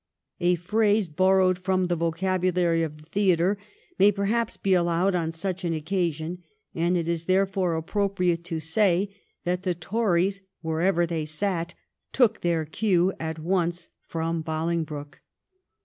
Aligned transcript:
A 0.39 0.55
phrase 0.55 1.09
borrowed 1.09 1.59
from 1.59 1.85
the 1.85 1.95
vocabulary 1.95 2.81
of 2.81 2.97
the 2.97 3.03
theatre 3.07 3.59
may, 3.99 4.11
perhaps, 4.11 4.57
be 4.57 4.73
allowed 4.73 5.13
on 5.13 5.31
such 5.31 5.63
an 5.63 5.73
occa 5.73 6.11
sion, 6.11 6.39
and 6.73 6.97
it 6.97 7.07
is 7.07 7.25
therefore 7.25 7.75
appropriate 7.75 8.43
to 8.45 8.59
say 8.59 9.15
that 9.43 9.61
the 9.61 9.75
Tories, 9.75 10.41
wherever 10.61 11.05
they 11.05 11.23
sat, 11.25 11.75
took 12.13 12.41
their 12.41 12.65
cue 12.65 13.13
at 13.19 13.37
once 13.37 13.89
from 14.07 14.41
Bolingbroke. 14.41 15.21